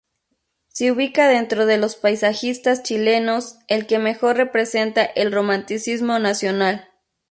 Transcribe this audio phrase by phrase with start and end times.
[0.69, 6.89] Se ubica dentro de los paisajistas chilenos, el que mejor representa el romanticismo nacional.